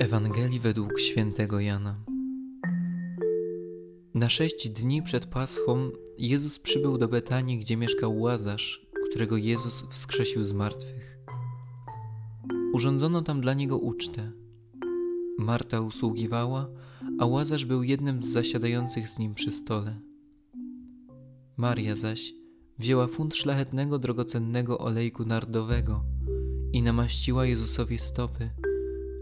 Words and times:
Ewangelii 0.00 0.60
według 0.60 1.00
świętego 1.00 1.60
Jana. 1.60 2.04
Na 4.14 4.28
sześć 4.28 4.68
dni 4.68 5.02
przed 5.02 5.26
Paschą 5.26 5.90
Jezus 6.18 6.58
przybył 6.58 6.98
do 6.98 7.08
Betanii, 7.08 7.58
gdzie 7.58 7.76
mieszkał 7.76 8.20
Łazarz, 8.20 8.86
którego 9.10 9.36
Jezus 9.36 9.86
wskrzesił 9.90 10.44
z 10.44 10.52
martwych. 10.52 11.18
Urządzono 12.72 13.22
tam 13.22 13.40
dla 13.40 13.54
niego 13.54 13.78
ucztę. 13.78 14.32
Marta 15.38 15.80
usługiwała, 15.80 16.68
a 17.18 17.26
Łazarz 17.26 17.64
był 17.64 17.82
jednym 17.82 18.22
z 18.22 18.28
zasiadających 18.28 19.08
z 19.08 19.18
nim 19.18 19.34
przy 19.34 19.52
stole. 19.52 20.00
Maria 21.56 21.96
zaś 21.96 22.34
wzięła 22.78 23.06
funt 23.06 23.36
szlachetnego, 23.36 23.98
drogocennego 23.98 24.78
olejku 24.78 25.24
nardowego 25.24 26.04
i 26.72 26.82
namaściła 26.82 27.46
Jezusowi 27.46 27.98
stopy– 27.98 28.50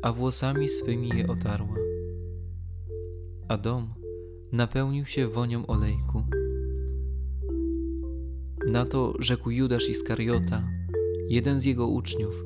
a 0.02 0.12
włosami 0.12 0.69
swymi 0.69 1.09
je 1.09 1.27
otarła. 1.27 1.75
A 3.48 3.56
dom 3.56 3.95
napełnił 4.52 5.05
się 5.05 5.29
wonią 5.29 5.66
olejku. 5.66 6.23
Na 8.66 8.87
to 8.87 9.15
rzekł 9.19 9.51
Judasz 9.51 9.89
Iskariota, 9.89 10.69
jeden 11.29 11.61
z 11.61 11.65
jego 11.65 11.87
uczniów, 11.87 12.45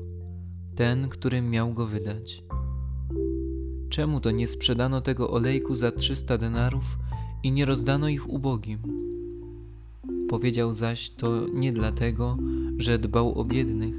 ten, 0.75 1.09
którym 1.09 1.49
miał 1.49 1.73
go 1.73 1.85
wydać. 1.85 2.43
Czemu 3.89 4.19
to 4.19 4.31
nie 4.31 4.47
sprzedano 4.47 5.01
tego 5.01 5.31
olejku 5.31 5.75
za 5.75 5.91
trzysta 5.91 6.37
denarów 6.37 6.97
i 7.43 7.51
nie 7.51 7.65
rozdano 7.65 8.09
ich 8.09 8.29
ubogim? 8.29 8.79
Powiedział 10.29 10.73
zaś 10.73 11.09
to 11.09 11.47
nie 11.53 11.73
dlatego, 11.73 12.37
że 12.77 12.99
dbał 12.99 13.39
o 13.39 13.45
biednych, 13.45 13.95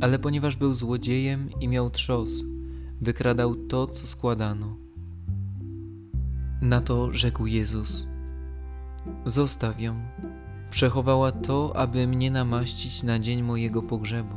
ale 0.00 0.18
ponieważ 0.18 0.56
był 0.56 0.74
złodziejem 0.74 1.48
i 1.60 1.68
miał 1.68 1.90
trzos, 1.90 2.44
wykradał 3.00 3.54
to, 3.54 3.86
co 3.86 4.06
składano. 4.06 4.76
Na 6.62 6.80
to 6.80 7.14
rzekł 7.14 7.46
Jezus: 7.46 8.08
Zostaw 9.26 9.80
ją. 9.80 9.94
Przechowała 10.70 11.32
to, 11.32 11.76
aby 11.76 12.06
mnie 12.06 12.30
namaścić 12.30 13.02
na 13.02 13.18
dzień 13.18 13.42
mojego 13.42 13.82
pogrzebu. 13.82 14.34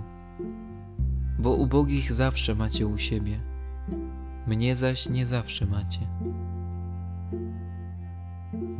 Bo 1.40 1.54
ubogich 1.54 2.14
zawsze 2.14 2.56
macie 2.56 2.88
u 2.88 2.98
siebie, 2.98 3.40
mnie 4.48 4.76
zaś 4.76 5.10
nie 5.10 5.26
zawsze 5.26 5.66
macie. 5.66 6.00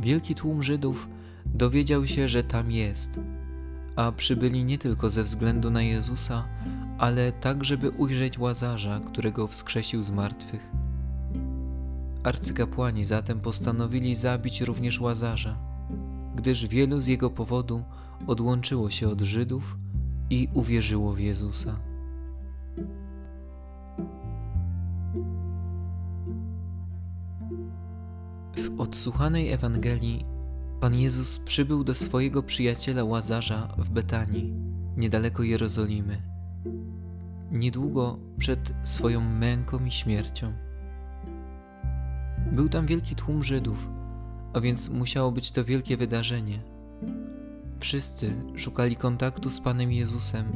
Wielki 0.00 0.34
tłum 0.34 0.62
Żydów 0.62 1.08
dowiedział 1.46 2.06
się, 2.06 2.28
że 2.28 2.44
tam 2.44 2.70
jest, 2.70 3.20
a 3.96 4.12
przybyli 4.12 4.64
nie 4.64 4.78
tylko 4.78 5.10
ze 5.10 5.22
względu 5.22 5.70
na 5.70 5.82
Jezusa, 5.82 6.44
ale 6.98 7.32
tak, 7.32 7.64
żeby 7.64 7.90
ujrzeć 7.90 8.38
łazarza, 8.38 9.00
którego 9.00 9.46
wskrzesił 9.46 10.02
z 10.02 10.10
martwych. 10.10 10.70
Arcykapłani 12.24 13.04
zatem 13.04 13.40
postanowili 13.40 14.14
zabić 14.14 14.60
również 14.60 15.00
łazarza, 15.00 15.56
gdyż 16.36 16.66
wielu 16.66 17.00
z 17.00 17.06
jego 17.06 17.30
powodu 17.30 17.84
odłączyło 18.26 18.90
się 18.90 19.08
od 19.08 19.20
Żydów 19.20 19.78
i 20.30 20.48
uwierzyło 20.54 21.12
w 21.12 21.20
Jezusa. 21.20 21.76
W 28.56 28.80
odsłuchanej 28.80 29.52
Ewangelii 29.52 30.33
Pan 30.84 30.94
Jezus 30.94 31.38
przybył 31.38 31.84
do 31.84 31.94
swojego 31.94 32.42
przyjaciela 32.42 33.04
Łazarza 33.04 33.68
w 33.78 33.90
Betanii, 33.90 34.54
niedaleko 34.96 35.42
Jerozolimy 35.42 36.22
niedługo 37.50 38.18
przed 38.38 38.72
swoją 38.82 39.20
męką 39.20 39.84
i 39.84 39.90
śmiercią. 39.90 40.52
Był 42.52 42.68
tam 42.68 42.86
wielki 42.86 43.16
tłum 43.16 43.42
Żydów, 43.42 43.88
a 44.52 44.60
więc 44.60 44.88
musiało 44.88 45.32
być 45.32 45.50
to 45.50 45.64
wielkie 45.64 45.96
wydarzenie. 45.96 46.58
Wszyscy 47.80 48.36
szukali 48.56 48.96
kontaktu 48.96 49.50
z 49.50 49.60
Panem 49.60 49.92
Jezusem, 49.92 50.46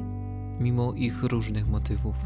mimo 0.61 0.93
ich 0.93 1.23
różnych 1.23 1.69
motywów. 1.69 2.17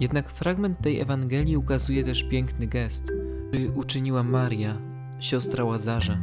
Jednak 0.00 0.30
fragment 0.30 0.78
tej 0.78 1.00
Ewangelii 1.00 1.56
ukazuje 1.56 2.04
też 2.04 2.24
piękny 2.24 2.66
gest, 2.66 3.04
który 3.48 3.70
uczyniła 3.70 4.22
Maria, 4.22 4.89
siostra 5.20 5.64
Łazarza, 5.64 6.18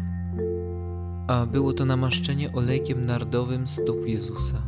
a 1.28 1.46
było 1.46 1.74
to 1.74 1.86
namaszczenie 1.86 2.54
olejkiem 2.54 3.06
nardowym 3.06 3.68
stóp 3.68 4.08
Jezusa. 4.08 4.62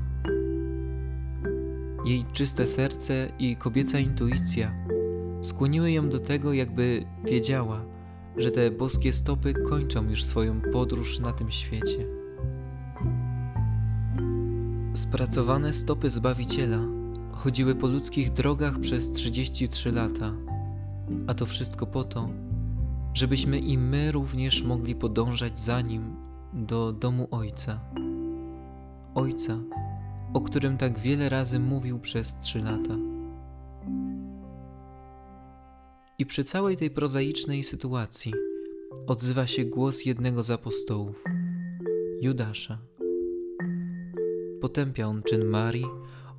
Jej 2.05 2.25
czyste 2.33 2.67
serce 2.67 3.31
i 3.39 3.55
kobieca 3.55 3.99
intuicja 3.99 4.71
skłoniły 5.41 5.91
ją 5.91 6.09
do 6.09 6.19
tego, 6.19 6.53
jakby 6.53 7.05
wiedziała, 7.25 7.81
że 8.37 8.51
te 8.51 8.71
boskie 8.71 9.13
stopy 9.13 9.53
kończą 9.53 10.09
już 10.09 10.23
swoją 10.23 10.61
podróż 10.61 11.19
na 11.19 11.33
tym 11.33 11.51
świecie. 11.51 12.05
Spracowane 14.93 15.73
stopy 15.73 16.09
Zbawiciela 16.09 16.79
chodziły 17.31 17.75
po 17.75 17.87
ludzkich 17.87 18.33
drogach 18.33 18.79
przez 18.79 19.11
33 19.11 19.91
lata, 19.91 20.33
a 21.27 21.33
to 21.33 21.45
wszystko 21.45 21.85
po 21.85 22.03
to, 22.03 22.29
żebyśmy 23.19 23.59
i 23.59 23.77
my 23.77 24.11
również 24.11 24.63
mogli 24.63 24.95
podążać 24.95 25.59
za 25.59 25.81
Nim 25.81 26.15
do 26.53 26.93
domu 26.93 27.27
Ojca. 27.31 27.79
Ojca, 29.15 29.57
o 30.33 30.41
którym 30.41 30.77
tak 30.77 30.99
wiele 30.99 31.29
razy 31.29 31.59
mówił 31.59 31.99
przez 31.99 32.37
trzy 32.37 32.59
lata. 32.59 32.95
I 36.17 36.25
przy 36.25 36.43
całej 36.43 36.77
tej 36.77 36.91
prozaicznej 36.91 37.63
sytuacji 37.63 38.33
odzywa 39.07 39.47
się 39.47 39.65
głos 39.65 40.05
jednego 40.05 40.43
z 40.43 40.51
apostołów, 40.51 41.23
Judasza. 42.21 42.77
Potępia 44.61 45.07
on 45.07 45.23
czyn 45.23 45.45
Marii, 45.45 45.87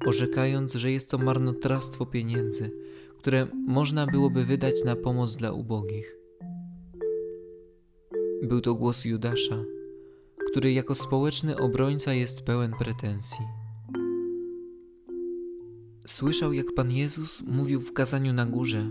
orzekając, 0.06 0.74
że 0.74 0.90
jest 0.90 1.10
to 1.10 1.18
marnotrawstwo 1.18 2.06
pieniędzy, 2.06 2.70
które 3.18 3.46
można 3.66 4.06
byłoby 4.06 4.44
wydać 4.44 4.84
na 4.84 4.96
pomoc 4.96 5.36
dla 5.36 5.52
ubogich. 5.52 6.19
Był 8.42 8.60
to 8.60 8.74
głos 8.74 9.04
Judasza, 9.04 9.64
który 10.50 10.72
jako 10.72 10.94
społeczny 10.94 11.56
obrońca 11.58 12.14
jest 12.14 12.42
pełen 12.42 12.72
pretensji. 12.78 13.44
Słyszał, 16.06 16.52
jak 16.52 16.66
Pan 16.74 16.92
Jezus 16.92 17.42
mówił 17.46 17.80
w 17.80 17.92
kazaniu 17.92 18.32
na 18.32 18.46
górze: 18.46 18.90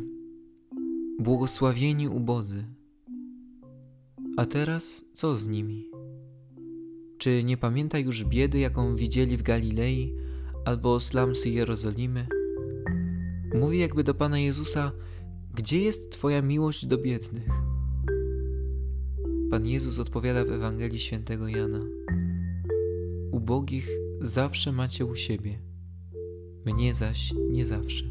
Błogosławieni 1.20 2.08
ubodzy. 2.08 2.66
A 4.38 4.46
teraz 4.46 5.06
co 5.14 5.36
z 5.36 5.48
nimi? 5.48 5.90
Czy 7.18 7.44
nie 7.44 7.58
pamięta 7.58 8.00
już 8.00 8.26
biedy, 8.26 8.60
jaką 8.60 8.96
widzieli 8.96 9.38
w 9.38 9.42
Galilei 9.44 10.16
albo 10.66 11.00
slumsy 11.00 11.50
Jerozolimy? 11.50 12.28
Mówi 13.54 13.80
jakby 13.80 14.04
do 14.04 14.14
Pana 14.14 14.40
Jezusa: 14.40 14.92
Gdzie 15.54 15.80
jest 15.80 16.12
Twoja 16.12 16.42
miłość 16.42 16.86
do 16.86 16.98
biednych? 16.98 17.69
Pan 19.52 19.66
Jezus 19.66 20.00
odpowiada 20.00 20.46
w 20.46 20.52
Ewangelii 20.52 21.00
Świętego 21.00 21.48
Jana: 21.48 21.86
Ubogich 23.32 23.90
zawsze 24.22 24.72
macie 24.72 25.06
u 25.06 25.16
siebie 25.16 25.70
mnie 26.66 26.94
zaś 26.94 27.34
nie 27.52 27.66
zawsze. 27.66 28.06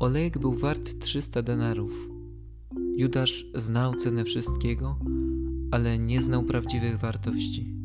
Olejek 0.00 0.38
był 0.38 0.54
wart 0.54 0.98
300 0.98 1.42
denarów. 1.42 2.10
Judasz 2.96 3.46
znał 3.54 3.94
cenę 3.94 4.24
wszystkiego, 4.24 4.98
ale 5.70 5.98
nie 5.98 6.22
znał 6.22 6.42
prawdziwych 6.42 6.98
wartości. 6.98 7.76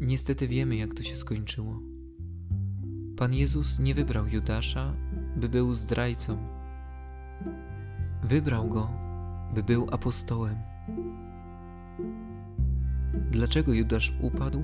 Niestety 0.00 0.48
wiemy, 0.48 0.76
jak 0.76 0.94
to 0.94 1.02
się 1.02 1.16
skończyło. 1.16 1.82
Pan 3.16 3.34
Jezus 3.34 3.78
nie 3.78 3.94
wybrał 3.94 4.26
Judasza, 4.26 4.96
by 5.36 5.48
był 5.48 5.74
zdrajcą. 5.74 6.57
Wybrał 8.22 8.68
go, 8.68 8.90
by 9.54 9.62
był 9.62 9.86
apostołem. 9.90 10.56
Dlaczego 13.30 13.72
Judasz 13.72 14.14
upadł? 14.20 14.62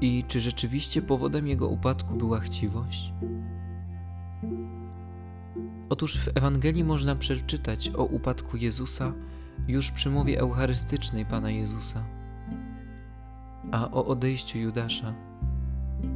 I 0.00 0.24
czy 0.28 0.40
rzeczywiście 0.40 1.02
powodem 1.02 1.46
jego 1.46 1.68
upadku 1.68 2.14
była 2.14 2.40
chciwość? 2.40 3.12
Otóż 5.88 6.18
w 6.18 6.36
Ewangelii 6.36 6.84
można 6.84 7.16
przeczytać 7.16 7.90
o 7.96 8.04
upadku 8.04 8.56
Jezusa 8.56 9.12
już 9.68 9.90
przy 9.90 10.10
mowie 10.10 10.40
eucharystycznej 10.40 11.26
Pana 11.26 11.50
Jezusa, 11.50 12.04
a 13.70 13.90
o 13.90 14.06
odejściu 14.06 14.58
Judasza, 14.58 15.14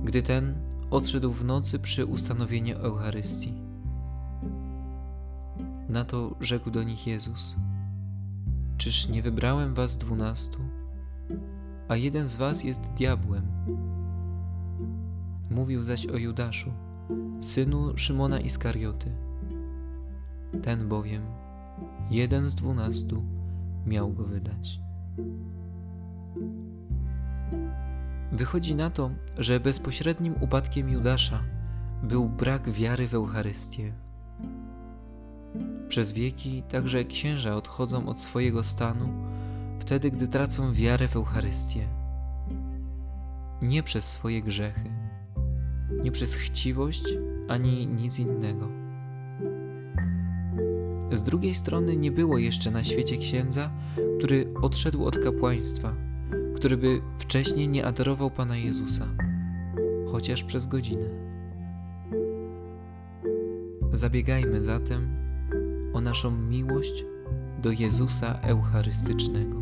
gdy 0.04 0.22
ten 0.22 0.54
odszedł 0.90 1.32
w 1.32 1.44
nocy 1.44 1.78
przy 1.78 2.06
ustanowieniu 2.06 2.78
Eucharystii. 2.78 3.71
Na 5.92 6.04
to 6.04 6.34
rzekł 6.40 6.70
do 6.70 6.82
nich 6.82 7.06
Jezus: 7.06 7.56
Czyż 8.76 9.08
nie 9.08 9.22
wybrałem 9.22 9.74
was 9.74 9.96
dwunastu? 9.96 10.58
a 11.88 11.96
jeden 11.96 12.26
z 12.26 12.36
was 12.36 12.64
jest 12.64 12.80
diabłem. 12.80 13.46
mówił 15.50 15.82
zaś 15.82 16.06
o 16.06 16.16
Judaszu, 16.16 16.72
synu 17.40 17.92
Szymona 17.96 18.40
Iskarioty. 18.40 19.10
Ten 20.62 20.88
bowiem, 20.88 21.22
jeden 22.10 22.50
z 22.50 22.54
dwunastu, 22.54 23.22
miał 23.86 24.12
go 24.12 24.24
wydać. 24.24 24.80
Wychodzi 28.32 28.74
na 28.74 28.90
to, 28.90 29.10
że 29.38 29.60
bezpośrednim 29.60 30.34
upadkiem 30.40 30.88
Judasza 30.88 31.42
był 32.02 32.28
brak 32.28 32.70
wiary 32.70 33.08
w 33.08 33.14
Eucharystię. 33.14 33.92
Przez 35.92 36.12
wieki 36.12 36.62
także 36.62 37.04
księża 37.04 37.56
odchodzą 37.56 38.06
od 38.08 38.20
swojego 38.20 38.64
stanu 38.64 39.08
wtedy, 39.78 40.10
gdy 40.10 40.28
tracą 40.28 40.72
wiarę 40.72 41.08
w 41.08 41.16
Eucharystię. 41.16 41.88
Nie 43.62 43.82
przez 43.82 44.04
swoje 44.04 44.42
grzechy, 44.42 44.90
nie 46.02 46.12
przez 46.12 46.34
chciwość 46.34 47.04
ani 47.48 47.86
nic 47.86 48.18
innego. 48.18 48.68
Z 51.12 51.22
drugiej 51.22 51.54
strony 51.54 51.96
nie 51.96 52.10
było 52.10 52.38
jeszcze 52.38 52.70
na 52.70 52.84
świecie 52.84 53.18
księdza, 53.18 53.70
który 54.18 54.54
odszedł 54.62 55.04
od 55.04 55.18
kapłaństwa, 55.18 55.94
który 56.56 56.76
by 56.76 57.00
wcześniej 57.18 57.68
nie 57.68 57.86
adorował 57.86 58.30
Pana 58.30 58.56
Jezusa, 58.56 59.06
chociaż 60.12 60.44
przez 60.44 60.66
godzinę. 60.66 61.08
Zabiegajmy 63.92 64.60
zatem 64.60 65.21
o 65.92 66.00
naszą 66.00 66.30
miłość 66.30 67.04
do 67.58 67.70
Jezusa 67.70 68.38
Eucharystycznego. 68.42 69.61